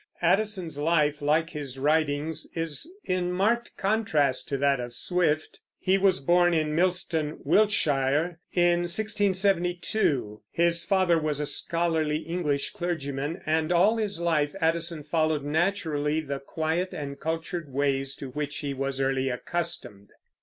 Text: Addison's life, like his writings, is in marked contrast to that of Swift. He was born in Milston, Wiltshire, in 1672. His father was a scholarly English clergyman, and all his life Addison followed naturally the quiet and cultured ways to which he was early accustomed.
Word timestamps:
Addison's 0.23 0.79
life, 0.79 1.21
like 1.21 1.51
his 1.51 1.77
writings, 1.77 2.47
is 2.55 2.91
in 3.05 3.31
marked 3.31 3.77
contrast 3.77 4.49
to 4.49 4.57
that 4.57 4.79
of 4.79 4.95
Swift. 4.95 5.59
He 5.79 5.99
was 5.99 6.19
born 6.19 6.55
in 6.55 6.73
Milston, 6.75 7.37
Wiltshire, 7.43 8.39
in 8.51 8.79
1672. 8.79 10.41
His 10.51 10.83
father 10.83 11.19
was 11.19 11.39
a 11.39 11.45
scholarly 11.45 12.17
English 12.17 12.71
clergyman, 12.71 13.41
and 13.45 13.71
all 13.71 13.97
his 13.97 14.19
life 14.19 14.55
Addison 14.59 15.03
followed 15.03 15.43
naturally 15.43 16.19
the 16.19 16.39
quiet 16.39 16.95
and 16.95 17.19
cultured 17.19 17.71
ways 17.71 18.15
to 18.15 18.31
which 18.31 18.57
he 18.57 18.73
was 18.73 18.99
early 18.99 19.29
accustomed. 19.29 20.09